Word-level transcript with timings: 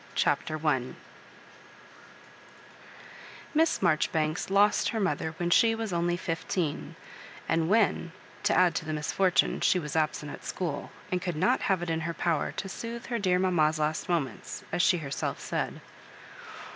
CHAPTER 0.15 0.55
L 0.67 0.95
Miss 3.53 3.77
ATarjobibanes 3.77 4.49
lost 4.49 4.89
her 4.89 4.99
mother 4.99 5.33
when 5.37 5.51
she 5.51 5.75
was 5.75 5.93
only 5.93 6.17
fifteen, 6.17 6.95
and 7.47 7.69
when, 7.69 8.11
to 8.41 8.57
add 8.57 8.73
to 8.73 8.85
the 8.85 8.93
mis 8.93 9.11
fortune, 9.11 9.61
she 9.61 9.77
was 9.77 9.95
absent 9.95 10.31
at 10.31 10.43
school, 10.43 10.89
and 11.11 11.21
could 11.21 11.35
not 11.35 11.59
have 11.61 11.83
it 11.83 11.89
in 11.91 11.99
her 12.01 12.15
power 12.15 12.51
to 12.53 12.67
soothe 12.67 13.05
her 13.05 13.19
dear 13.19 13.37
mamma's 13.37 13.77
last 13.77 14.09
moments, 14.09 14.63
as 14.71 14.81
she 14.81 14.97
herself 14.97 15.39
said. 15.39 15.81